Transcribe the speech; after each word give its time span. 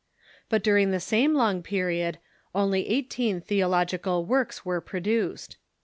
But 0.49 0.63
during 0.63 0.89
the 0.89 0.99
same 0.99 1.35
long 1.35 1.61
period 1.61 2.17
only 2.55 2.87
eighteen 2.87 3.39
theological 3.39 4.25
works 4.25 4.65
were 4.65 4.81
pro 4.81 4.99
duced. 4.99 5.57